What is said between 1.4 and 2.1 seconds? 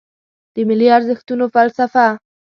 فلسفه